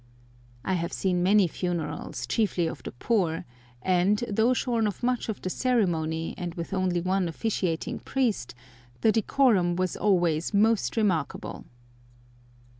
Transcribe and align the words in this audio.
[I 0.65 0.73
have 0.73 0.91
since 0.91 0.99
seen 1.01 1.21
many 1.21 1.45
funerals, 1.47 2.25
chiefly 2.25 2.65
of 2.67 2.81
the 2.81 2.91
poor, 2.91 3.45
and, 3.83 4.17
though 4.27 4.51
shorn 4.51 4.87
of 4.87 5.03
much 5.03 5.29
of 5.29 5.43
the 5.43 5.49
ceremony, 5.51 6.33
and 6.39 6.55
with 6.55 6.73
only 6.73 6.99
one 7.01 7.27
officiating 7.27 7.99
priest, 7.99 8.55
the 9.01 9.11
decorum 9.11 9.75
was 9.75 9.95
always 9.95 10.55
most 10.55 10.97
remarkable. 10.97 11.65